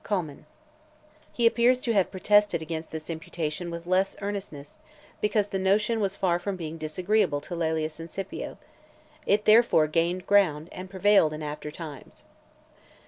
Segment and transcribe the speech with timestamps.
[0.03, 0.47] Colman.
[1.31, 4.79] He appears to have protested against this imputation with less earnestness,
[5.21, 8.57] because the notion was far from being disagreeable to Laelius and Scipio.
[9.27, 12.23] It therefore gained ground, and prevailed in after times.